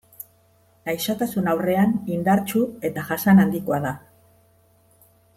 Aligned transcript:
Gaixotasun 0.89 1.49
aurrean 1.51 1.91
indartsu 2.15 2.61
eta 2.89 3.03
jasan 3.11 3.43
handikoa 3.43 3.79
da. 3.87 3.93